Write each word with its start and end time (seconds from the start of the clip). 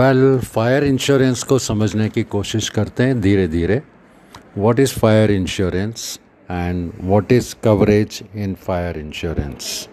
Well 0.00 0.38
fire 0.44 0.84
insurance 0.84 1.42
को 1.42 1.58
समझने 1.58 2.08
की 2.08 2.22
कोशिश 2.24 2.68
करते 2.68 3.02
हैं 3.02 3.20
धीरे 3.20 3.46
धीरे। 3.48 3.80
What 4.58 4.78
is 4.80 4.92
fire 4.98 5.30
insurance 5.30 6.18
and 6.50 6.92
what 7.00 7.32
is 7.32 7.54
coverage 7.64 8.20
in 8.34 8.54
fire 8.66 8.98
insurance 8.98 9.88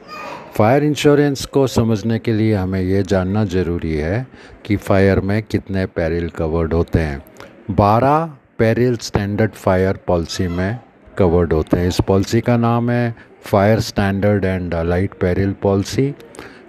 fire 0.57 0.83
insurance 0.83 1.45
को 1.45 1.65
समझने 1.67 2.19
के 2.19 2.33
लिए 2.33 2.53
हमें 2.55 2.81
यह 2.81 3.01
जानना 3.03 3.43
ज़रूरी 3.45 3.93
है 3.95 4.25
कि 4.65 4.75
फायर 4.77 5.19
में 5.19 5.41
कितने 5.43 5.85
पैरिल 5.85 6.29
कवर्ड 6.29 6.73
होते 6.73 6.99
हैं। 6.99 7.23
बारह 7.71 8.25
पैरिल 8.59 8.97
स्टैंडर्ड 9.01 9.51
फायर 9.55 9.99
पॉलिसी 10.07 10.47
में 10.47 10.79
कवर्ड 11.17 11.53
होते 11.53 11.77
हैं। 11.77 11.87
इस 11.87 12.01
पॉलिसी 12.07 12.41
का 12.41 12.57
नाम 12.57 12.89
है 12.89 13.15
fire 13.43 13.79
standard 13.79 14.45
and 14.45 14.75
light 14.85 15.19
peril 15.21 15.51
policy 15.61 16.13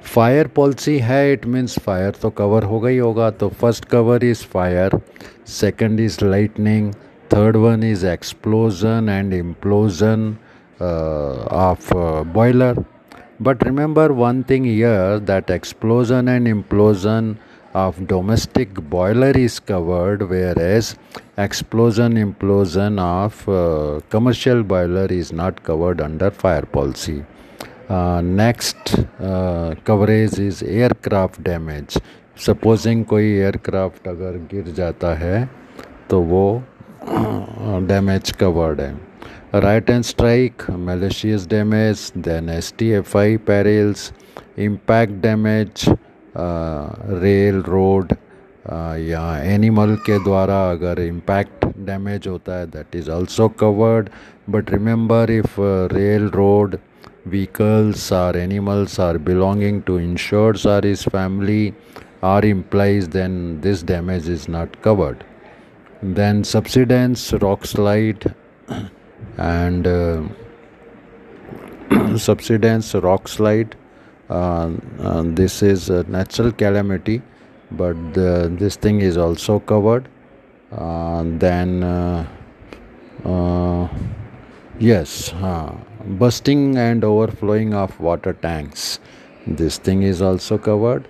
fire 0.08 0.46
policy 0.56 0.98
है 1.00 1.32
इट 1.32 1.46
मीन्स 1.46 1.78
फायर 1.78 2.14
तो 2.22 2.30
कवर 2.36 2.64
हो 2.64 2.80
गई 2.80 2.98
होगा 2.98 3.30
तो 3.32 3.48
first 3.60 3.84
cover 3.86 4.24
is 4.24 4.44
fire 4.46 4.98
second 5.52 6.00
is 6.00 6.18
lightning 6.24 6.92
third 7.30 7.56
one 7.56 7.84
is 7.84 8.06
explosion 8.06 9.08
and 9.10 9.34
implosion 9.34 10.36
of 10.80 11.92
boiler 12.34 12.84
but 13.42 13.64
remember 13.64 14.12
one 14.14 14.42
thing 14.50 14.66
year 14.68 15.18
that 15.26 15.50
explosion 15.50 16.28
and 16.28 16.48
implosion 16.48 17.34
of 17.76 18.00
domestic 18.08 18.80
boiler 18.90 19.38
is 19.38 19.60
covered 19.68 20.22
whereas 20.62 20.94
explosion 21.40 22.16
implosion 22.18 22.98
of 23.00 23.44
commercial 24.12 24.62
boiler 24.70 25.12
is 25.12 25.34
not 25.34 25.58
covered 25.66 26.00
under 26.02 26.30
fire 26.38 26.64
policy 26.72 27.20
next 27.90 29.06
coverage 29.86 30.40
is 30.40 30.64
aircraft 30.64 31.42
damage 31.42 32.02
supposing 32.46 33.04
कोई 33.04 33.24
aircraft 33.24 34.08
अगर 34.08 34.30
गिर 34.30 34.74
जाता 34.76 35.14
है 35.14 35.50
तो 36.10 36.20
वो 36.20 36.62
damage 37.88 38.30
covered 38.30 38.80
है। 38.80 39.08
Right 39.54 39.88
damage 39.88 40.14
strike 40.14 42.50
S 42.50 42.74
T 42.78 42.90
F 42.90 43.18
I 43.18 43.38
perils 43.50 44.12
impact 44.58 45.12
damage 45.12 45.84
rail 47.22 47.64
road 47.68 48.12
या 48.98 49.42
animal 49.42 49.96
के 49.96 50.24
द्वारा 50.24 50.70
अगर 50.70 51.00
इम्पैक्ट 51.00 51.78
डैमेज 51.78 52.28
होता 52.28 52.54
है 52.54 52.66
that 52.66 52.96
is 52.96 53.10
also 53.10 53.48
covered 53.48 54.08
but 54.50 54.70
remember 54.70 55.30
if 55.30 55.54
rail 55.94 56.28
road 56.28 56.76
vehicles 57.28 58.10
or 58.12 58.36
animals 58.36 58.98
are 58.98 59.18
belonging 59.18 59.82
to 59.84 59.96
insured 59.98 60.64
or 60.66 60.80
his 60.82 61.04
family 61.04 61.74
or 62.22 62.44
implies 62.44 63.08
then 63.08 63.60
this 63.60 63.82
damage 63.82 64.28
is 64.28 64.48
not 64.48 64.80
covered. 64.82 65.24
Then 66.02 66.44
subsidence 66.44 67.32
rock 67.34 67.66
slide 67.66 68.34
and 69.36 69.86
uh, 69.86 70.22
subsidence 72.16 72.94
rock 72.94 73.28
slide 73.28 73.76
uh, 74.30 74.70
uh, 75.00 75.22
this 75.24 75.62
is 75.62 75.88
a 75.88 76.02
natural 76.04 76.52
calamity 76.52 77.22
but 77.70 77.96
the, 78.14 78.54
this 78.58 78.76
thing 78.76 79.00
is 79.00 79.16
also 79.16 79.58
covered. 79.60 80.08
Uh, 80.70 81.22
then 81.24 81.82
uh, 81.82 82.26
yes 84.78 85.32
busting 86.04 86.76
and 86.76 87.04
overflowing 87.04 87.74
of 87.74 87.98
water 88.00 88.32
tanks. 88.32 89.00
This 89.46 89.78
thing 89.78 90.02
is 90.02 90.22
also 90.22 90.58
covered. 90.58 91.06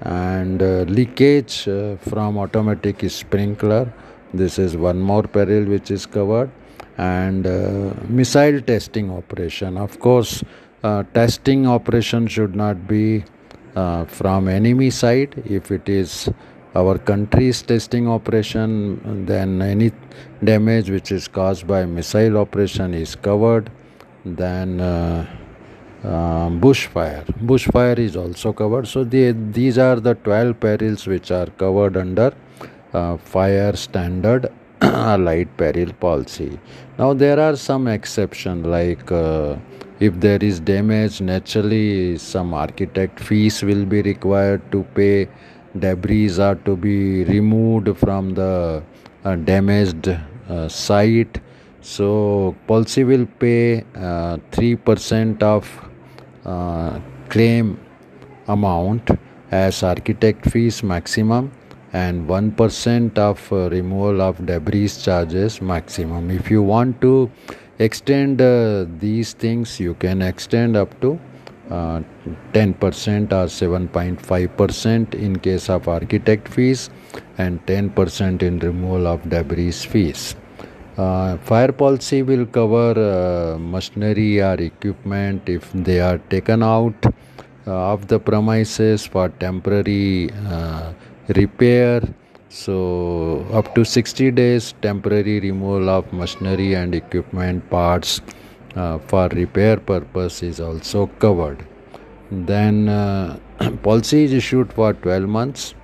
And 0.00 0.62
uh, 0.62 0.84
leakage 0.88 1.68
uh, 1.68 1.96
from 1.96 2.38
automatic 2.38 3.08
sprinkler. 3.10 3.92
This 4.34 4.58
is 4.58 4.76
one 4.76 5.00
more 5.00 5.22
peril 5.22 5.64
which 5.64 5.90
is 5.90 6.06
covered. 6.06 6.50
And 6.98 7.46
uh, 7.46 7.94
missile 8.08 8.60
testing 8.60 9.10
operation. 9.10 9.76
Of 9.76 10.00
course 10.00 10.42
uh, 10.82 11.04
testing 11.14 11.66
operation 11.66 12.26
should 12.26 12.56
not 12.56 12.88
be 12.88 13.24
uh, 13.76 14.04
from 14.06 14.48
enemy 14.48 14.90
side. 14.90 15.42
If 15.46 15.70
it 15.70 15.88
is 15.88 16.28
our 16.74 16.98
country's 16.98 17.62
testing 17.62 18.08
operation, 18.08 19.26
then 19.26 19.62
any 19.62 19.92
damage 20.42 20.90
which 20.90 21.12
is 21.12 21.28
caused 21.28 21.66
by 21.66 21.84
missile 21.84 22.38
operation 22.38 22.94
is 22.94 23.14
covered. 23.14 23.70
Then 24.24 24.80
uh, 24.80 25.26
uh, 26.04 26.48
bushfire. 26.48 27.24
Bushfire 27.44 27.98
is 27.98 28.16
also 28.16 28.52
covered. 28.52 28.88
So 28.88 29.04
the, 29.04 29.32
these 29.32 29.78
are 29.78 30.00
the 30.00 30.14
12 30.14 30.60
perils 30.60 31.06
which 31.06 31.30
are 31.30 31.46
covered 31.46 31.96
under 31.96 32.34
uh, 32.92 33.16
fire 33.16 33.74
standard 33.76 34.52
light 34.82 35.56
peril 35.56 35.92
policy. 35.94 36.58
Now 36.98 37.14
there 37.14 37.38
are 37.38 37.56
some 37.56 37.88
exceptions 37.88 38.66
like 38.66 39.10
uh, 39.10 39.56
if 40.00 40.18
there 40.20 40.42
is 40.42 40.58
damage 40.58 41.20
naturally 41.20 42.18
some 42.18 42.52
architect 42.54 43.20
fees 43.20 43.62
will 43.62 43.84
be 43.84 44.02
required 44.02 44.60
to 44.72 44.82
pay 44.94 45.28
debris 45.78 46.38
are 46.38 46.56
to 46.66 46.76
be 46.76 47.24
removed 47.24 47.96
from 47.96 48.34
the 48.34 48.82
uh, 49.24 49.36
damaged 49.36 50.08
uh, 50.08 50.68
site 50.68 51.40
so 51.82 52.54
policy 52.66 53.04
will 53.04 53.26
pay 53.38 53.84
uh, 53.96 54.36
3% 54.52 55.42
of 55.42 55.68
uh, 56.44 56.98
claim 57.28 57.78
amount 58.46 59.10
as 59.50 59.82
architect 59.82 60.48
fees 60.50 60.82
maximum 60.82 61.52
and 61.92 62.26
1% 62.28 63.18
of 63.18 63.52
uh, 63.52 63.68
removal 63.70 64.22
of 64.22 64.46
debris 64.46 64.88
charges 65.02 65.60
maximum 65.60 66.30
if 66.30 66.50
you 66.50 66.62
want 66.62 67.00
to 67.00 67.30
extend 67.78 68.40
uh, 68.40 68.86
these 68.98 69.32
things 69.34 69.78
you 69.80 69.94
can 69.94 70.22
extend 70.22 70.76
up 70.76 70.98
to 71.00 71.18
10% 71.68 73.32
or 73.32 73.46
7.5% 73.46 75.14
in 75.14 75.38
case 75.38 75.70
of 75.70 75.88
architect 75.88 76.48
fees 76.48 76.90
and 77.38 77.64
10% 77.66 78.42
in 78.42 78.58
removal 78.58 79.06
of 79.06 79.28
debris 79.28 79.72
fees. 79.72 80.34
Uh, 80.96 81.38
fire 81.38 81.72
policy 81.72 82.22
will 82.22 82.44
cover 82.44 82.92
uh, 82.92 83.58
machinery 83.58 84.42
or 84.42 84.54
equipment 84.54 85.48
if 85.48 85.72
they 85.72 86.00
are 86.00 86.18
taken 86.28 86.62
out 86.62 86.94
uh, 87.66 87.92
of 87.92 88.08
the 88.08 88.18
premises 88.18 89.06
for 89.06 89.30
temporary 89.30 90.30
uh, 90.48 90.92
repair. 91.28 92.02
So, 92.50 93.46
up 93.54 93.74
to 93.74 93.84
60 93.86 94.32
days 94.32 94.74
temporary 94.82 95.40
removal 95.40 95.88
of 95.88 96.12
machinery 96.12 96.74
and 96.74 96.94
equipment 96.94 97.70
parts 97.70 98.20
uh, 98.76 98.98
for 98.98 99.28
repair 99.28 99.78
purpose 99.78 100.42
is 100.42 100.60
also 100.60 101.06
covered. 101.18 101.64
Then 102.30 102.90
uh, 102.90 103.38
policy 103.82 104.24
is 104.24 104.34
issued 104.34 104.70
for 104.70 104.92
12 104.92 105.26
months. 105.26 105.74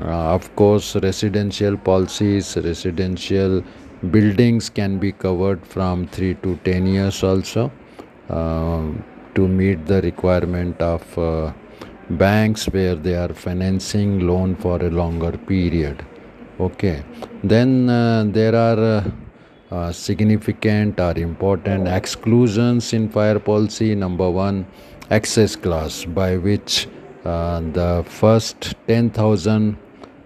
Of 0.00 0.54
course, 0.56 0.96
residential 0.96 1.76
policies, 1.76 2.56
residential 2.56 3.62
buildings 4.08 4.70
can 4.70 4.98
be 4.98 5.12
covered 5.12 5.64
from 5.66 6.06
3 6.08 6.34
to 6.42 6.56
10 6.64 6.86
years 6.86 7.22
also 7.22 7.70
uh, 8.28 8.82
to 9.34 9.46
meet 9.46 9.86
the 9.86 10.00
requirement 10.02 10.80
of 10.80 11.18
uh, 11.18 11.52
banks 12.10 12.66
where 12.66 12.94
they 12.94 13.14
are 13.14 13.32
financing 13.32 14.26
loan 14.26 14.56
for 14.56 14.82
a 14.82 14.90
longer 14.90 15.36
period. 15.36 16.04
Okay, 16.58 17.02
then 17.44 17.88
uh, 17.88 18.24
there 18.26 18.54
are 18.54 19.12
uh, 19.70 19.92
significant 19.92 20.98
or 20.98 21.16
important 21.16 21.86
exclusions 21.86 22.92
in 22.92 23.08
fire 23.08 23.38
policy. 23.38 23.94
Number 23.94 24.28
one, 24.30 24.66
excess 25.10 25.56
clause, 25.56 26.04
by 26.04 26.36
which 26.36 26.88
uh, 27.24 27.60
the 27.60 28.04
first 28.08 28.74
10,000 28.88 29.76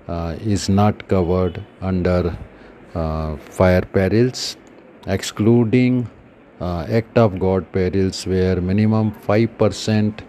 uh, 0.08 0.36
is 0.40 0.68
not 0.68 1.08
covered 1.08 1.62
under 1.80 2.28
uh, 2.28 2.34
fire 2.94 3.82
perils, 3.82 4.56
excluding 5.06 6.08
uh, 6.60 6.86
act 6.88 7.18
of 7.18 7.38
God 7.38 7.70
perils, 7.72 8.26
where 8.26 8.60
minimum 8.60 9.12
5% 9.26 10.20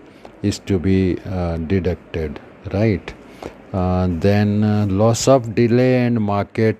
is 0.42 0.60
to 0.60 0.80
be 0.80 1.18
uh, 1.26 1.58
deducted, 1.58 2.40
right? 2.74 3.14
then 3.72 4.98
loss 4.98 5.28
of 5.28 5.54
delay 5.54 6.06
and 6.06 6.22
market 6.22 6.78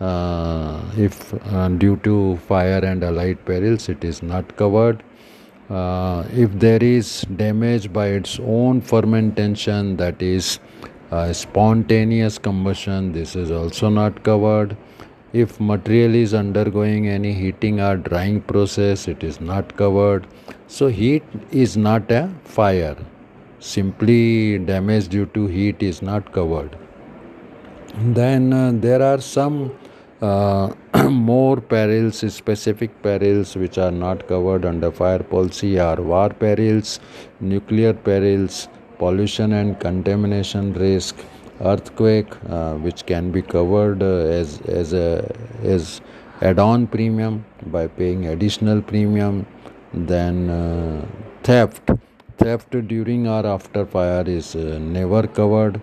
uh, 0.00 0.82
if 0.96 1.32
uh, 1.52 1.68
due 1.68 1.96
to 1.98 2.36
fire 2.48 2.84
and 2.84 3.04
allied 3.04 3.42
perils 3.46 3.88
it 3.88 4.04
is 4.04 4.22
not 4.22 4.56
covered 4.56 5.02
uh, 5.70 6.24
if 6.32 6.50
there 6.58 6.82
is 6.82 7.22
damage 7.36 7.92
by 7.92 8.08
its 8.08 8.40
own 8.40 8.80
fermentation 8.80 9.96
that 9.96 10.20
is 10.20 10.58
spontaneous 11.32 12.38
combustion 12.38 13.12
this 13.12 13.36
is 13.36 13.52
also 13.52 13.88
not 13.88 14.20
covered 14.24 14.76
if 15.42 15.58
material 15.58 16.14
is 16.14 16.32
undergoing 16.32 17.08
any 17.08 17.32
heating 17.32 17.80
or 17.80 17.96
drying 17.96 18.40
process 18.40 19.08
it 19.08 19.24
is 19.24 19.40
not 19.40 19.76
covered. 19.76 20.26
So 20.68 20.86
heat 20.86 21.24
is 21.50 21.76
not 21.76 22.10
a 22.10 22.30
fire. 22.44 22.96
Simply 23.58 24.58
damage 24.58 25.08
due 25.08 25.26
to 25.26 25.46
heat 25.46 25.82
is 25.82 26.02
not 26.02 26.32
covered. 26.32 26.78
Then 27.96 28.52
uh, 28.52 28.72
there 28.74 29.02
are 29.02 29.20
some 29.20 29.72
uh, 30.22 30.72
more 31.10 31.60
perils 31.60 32.22
specific 32.32 33.02
perils 33.02 33.56
which 33.56 33.76
are 33.78 33.90
not 33.90 34.26
covered 34.28 34.64
under 34.64 34.90
fire 34.92 35.22
policy 35.22 35.78
are 35.78 36.00
war 36.00 36.28
perils 36.30 37.00
nuclear 37.40 37.92
perils 37.92 38.68
pollution 38.98 39.52
and 39.52 39.78
contamination 39.80 40.72
risk 40.74 41.16
earthquake 41.64 42.32
uh, 42.48 42.74
which 42.74 43.06
can 43.06 43.30
be 43.30 43.42
covered 43.42 44.02
uh, 44.02 44.40
as 44.40 44.60
as 44.62 44.92
a 44.92 45.08
as 45.62 46.00
add-on 46.42 46.86
premium 46.86 47.44
by 47.66 47.86
paying 47.86 48.26
additional 48.26 48.82
premium 48.82 49.46
then 49.94 50.50
uh, 50.50 51.06
theft. 51.42 51.90
Theft 52.36 52.70
during 52.88 53.28
or 53.28 53.46
after 53.46 53.86
fire 53.86 54.24
is 54.26 54.56
uh, 54.56 54.78
never 54.80 55.26
covered. 55.26 55.80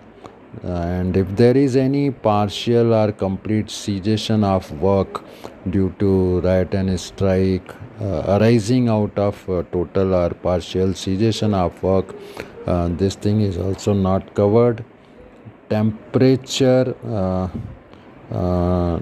And 0.62 1.16
if 1.16 1.34
there 1.34 1.56
is 1.56 1.76
any 1.76 2.10
partial 2.10 2.92
or 2.92 3.10
complete 3.10 3.70
cessation 3.70 4.44
of 4.44 4.70
work 4.82 5.24
due 5.70 5.94
to 5.98 6.40
riot 6.40 6.74
and 6.74 7.00
strike 7.00 7.74
uh, 8.00 8.36
arising 8.36 8.90
out 8.90 9.16
of 9.16 9.48
uh, 9.48 9.62
total 9.72 10.14
or 10.14 10.30
partial 10.30 10.92
cessation 10.92 11.54
of 11.54 11.82
work 11.82 12.14
uh, 12.66 12.88
this 12.88 13.14
thing 13.14 13.40
is 13.40 13.56
also 13.56 13.94
not 13.94 14.34
covered 14.34 14.84
temperature 15.74 16.94
uh, 17.20 17.48
uh, 18.40 19.00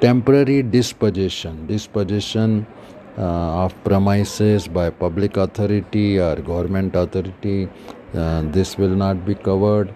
temporary 0.00 0.62
disposition 0.62 1.66
disposition 1.66 2.66
uh, 3.18 3.64
of 3.64 3.74
premises 3.84 4.68
by 4.68 4.88
public 4.90 5.36
authority 5.36 6.08
or 6.18 6.36
government 6.36 6.94
authority 6.96 7.58
this 8.56 8.78
will 8.78 8.96
not 9.04 9.26
be 9.26 9.34
covered 9.34 9.92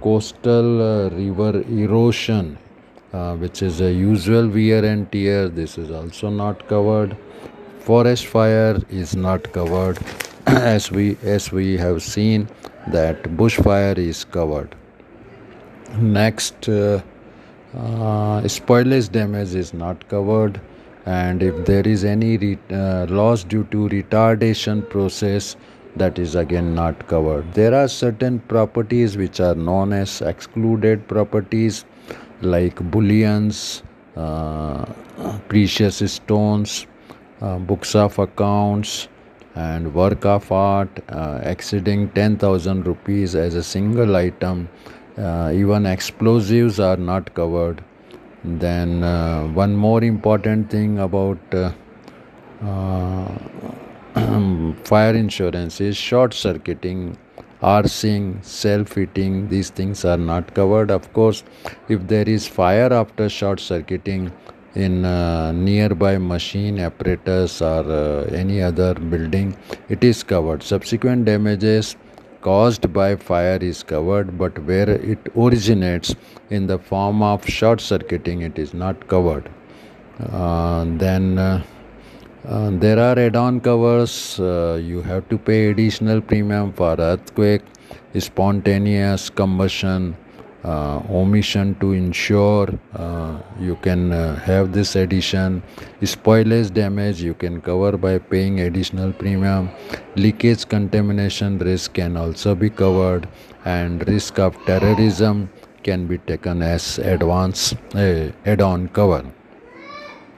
coastal 0.00 0.80
uh, 0.82 1.10
river 1.10 1.62
erosion, 1.68 2.58
uh, 3.12 3.36
which 3.36 3.62
is 3.62 3.80
a 3.80 3.92
usual 3.92 4.48
wear 4.48 4.84
and 4.84 5.10
tear. 5.12 5.48
This 5.48 5.78
is 5.78 5.90
also 5.90 6.30
not 6.30 6.66
covered. 6.68 7.16
Forest 7.80 8.26
fire 8.26 8.78
is 8.88 9.16
not 9.16 9.52
covered, 9.52 9.98
as 10.46 10.90
we 10.90 11.16
as 11.22 11.52
we 11.52 11.76
have 11.76 12.02
seen 12.02 12.48
that 12.88 13.22
bushfire 13.36 13.98
is 13.98 14.24
covered. 14.24 14.74
Next, 15.98 16.68
uh, 16.68 17.02
uh, 17.74 18.40
spoilage 18.42 19.10
damage 19.12 19.54
is 19.54 19.72
not 19.74 20.08
covered, 20.08 20.60
and 21.06 21.42
if 21.42 21.64
there 21.66 21.86
is 21.86 22.04
any 22.04 22.36
re- 22.38 22.58
uh, 22.70 23.06
loss 23.08 23.44
due 23.44 23.64
to 23.70 23.88
retardation 23.88 24.88
process 24.88 25.56
that 25.96 26.18
is 26.18 26.34
again 26.34 26.74
not 26.74 27.06
covered. 27.08 27.52
There 27.54 27.74
are 27.74 27.88
certain 27.88 28.38
properties 28.40 29.16
which 29.16 29.40
are 29.40 29.54
known 29.54 29.92
as 29.92 30.20
excluded 30.22 31.06
properties 31.08 31.84
like 32.42 32.76
bullions, 32.90 33.82
uh, 34.16 34.84
precious 35.48 36.12
stones, 36.12 36.86
uh, 37.40 37.58
books 37.58 37.94
of 37.94 38.18
accounts, 38.18 39.08
and 39.54 39.92
work 39.94 40.24
of 40.24 40.50
art 40.52 40.88
uh, 41.08 41.40
exceeding 41.42 42.08
10,000 42.10 42.86
rupees 42.86 43.34
as 43.34 43.54
a 43.54 43.62
single 43.62 44.16
item. 44.16 44.68
Uh, 45.18 45.50
even 45.54 45.86
explosives 45.86 46.78
are 46.80 46.96
not 46.96 47.34
covered. 47.34 47.82
Then, 48.44 49.02
uh, 49.02 49.48
one 49.48 49.76
more 49.76 50.02
important 50.02 50.70
thing 50.70 50.98
about 50.98 51.38
uh, 51.52 51.72
fire 54.84 55.14
insurance 55.14 55.80
is 55.80 55.96
short 55.96 56.32
circuiting 56.34 57.16
arcing 57.62 58.38
self-heating 58.42 59.48
these 59.48 59.68
things 59.68 60.04
are 60.04 60.16
not 60.16 60.54
covered 60.54 60.90
of 60.90 61.12
course 61.12 61.44
if 61.88 62.06
there 62.08 62.28
is 62.28 62.48
fire 62.48 62.90
after 62.92 63.28
short 63.28 63.60
circuiting 63.60 64.32
in 64.74 65.04
uh, 65.04 65.52
nearby 65.52 66.16
machine 66.18 66.78
apparatus 66.78 67.60
or 67.60 67.84
uh, 67.90 68.22
any 68.42 68.62
other 68.62 68.94
building 68.94 69.56
it 69.88 70.04
is 70.04 70.22
covered 70.22 70.62
subsequent 70.62 71.24
damages 71.24 71.96
caused 72.40 72.92
by 72.92 73.14
fire 73.16 73.58
is 73.60 73.82
covered 73.82 74.36
but 74.38 74.58
where 74.64 74.88
it 74.88 75.18
originates 75.36 76.14
in 76.50 76.66
the 76.66 76.78
form 76.78 77.22
of 77.22 77.46
short 77.46 77.80
circuiting 77.80 78.42
it 78.42 78.58
is 78.58 78.72
not 78.72 79.08
covered 79.08 79.50
uh, 80.20 80.84
then 80.98 81.38
uh, 81.38 81.62
uh, 82.46 82.70
there 82.72 82.98
are 82.98 83.18
add-on 83.18 83.60
covers. 83.60 84.38
You 84.38 85.02
have 85.06 85.28
to 85.30 85.38
pay 85.38 85.70
additional 85.70 86.20
premium 86.20 86.72
for 86.72 86.96
earthquake, 86.98 87.62
spontaneous 88.18 89.30
combustion, 89.30 90.16
uh, 90.64 91.00
omission 91.10 91.74
to 91.80 91.92
insure 91.92 92.68
uh, 92.94 93.38
you 93.58 93.76
can 93.76 94.12
uh, 94.12 94.36
have 94.40 94.72
this 94.72 94.96
addition. 94.96 95.62
Spoilage 96.02 96.72
damage 96.72 97.22
you 97.22 97.34
can 97.34 97.60
cover 97.60 97.96
by 97.96 98.18
paying 98.18 98.60
additional 98.60 99.12
premium. 99.12 99.70
Leakage 100.16 100.68
contamination 100.68 101.58
risk 101.58 101.94
can 101.94 102.16
also 102.16 102.54
be 102.54 102.70
covered, 102.70 103.28
and 103.64 104.06
risk 104.08 104.38
of 104.38 104.56
terrorism 104.66 105.50
can 105.82 106.06
be 106.06 106.18
taken 106.18 106.62
as 106.62 106.98
advance 106.98 107.74
uh, 107.94 108.30
add-on 108.44 108.88
cover. 108.88 109.24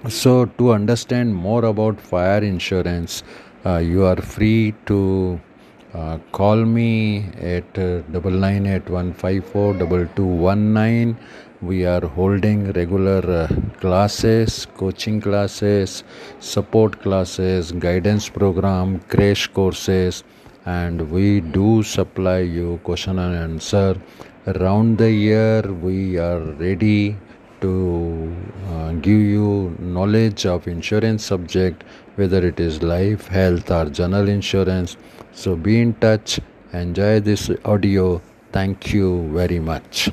So, 0.09 0.47
to 0.47 0.73
understand 0.73 1.35
more 1.35 1.65
about 1.65 2.01
fire 2.01 2.43
insurance, 2.43 3.23
uh, 3.65 3.79
you 3.79 4.05
are 4.05 4.17
free 4.17 4.75
to 4.87 5.41
uh, 5.95 6.19
call 6.33 6.65
me 6.65 7.25
at 7.41 7.79
uh, 7.79 8.01
double 8.13 8.31
nine 8.31 8.67
eight 8.67 8.89
one 8.89 9.13
five 9.13 9.45
four 9.47 9.75
double 9.75 10.07
two 10.17 10.27
one 10.27 10.73
nine. 10.73 11.17
We 11.61 11.85
are 11.87 12.01
holding 12.01 12.73
regular 12.73 13.21
uh, 13.31 13.49
classes, 13.81 14.67
coaching 14.77 15.21
classes, 15.21 16.03
support 16.41 17.01
classes, 17.03 17.71
guidance 17.73 18.29
program, 18.29 18.99
crash 19.09 19.47
courses, 19.47 20.25
and 20.65 21.11
we 21.11 21.41
do 21.41 21.83
supply 21.83 22.39
you 22.39 22.81
question 22.83 23.19
and 23.19 23.37
answer. 23.37 23.97
Around 24.47 24.99
the 24.99 25.11
year, 25.13 25.63
we 25.63 26.19
are 26.19 26.41
ready 26.41 27.17
to 27.61 28.22
give 29.01 29.21
you 29.21 29.77
knowledge 29.79 30.47
of 30.47 30.69
insurance 30.69 31.25
subject 31.25 31.85
whether 32.17 32.47
it 32.47 32.61
is 32.61 32.83
life 32.83 33.27
health 33.29 33.71
or 33.71 33.87
general 33.87 34.29
insurance. 34.29 34.97
So 35.33 35.57
be 35.57 35.81
in 35.81 35.95
touch. 35.95 36.41
Enjoy 36.73 37.21
this 37.21 37.51
audio. 37.65 38.21
Thank 38.53 38.93
you 38.93 39.31
very 39.33 39.61
much 39.61 40.11